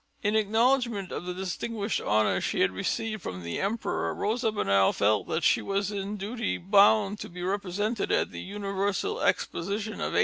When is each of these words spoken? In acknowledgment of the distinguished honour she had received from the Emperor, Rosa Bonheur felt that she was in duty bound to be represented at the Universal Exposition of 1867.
In 0.23 0.35
acknowledgment 0.35 1.11
of 1.11 1.25
the 1.27 1.33
distinguished 1.35 2.01
honour 2.01 2.41
she 2.41 2.61
had 2.61 2.71
received 2.71 3.21
from 3.21 3.43
the 3.43 3.59
Emperor, 3.61 4.15
Rosa 4.15 4.51
Bonheur 4.51 4.91
felt 4.93 5.27
that 5.27 5.43
she 5.43 5.61
was 5.61 5.91
in 5.91 6.17
duty 6.17 6.57
bound 6.57 7.19
to 7.19 7.29
be 7.29 7.43
represented 7.43 8.11
at 8.11 8.31
the 8.31 8.41
Universal 8.41 9.21
Exposition 9.21 9.93
of 10.01 10.17
1867. 10.17 10.19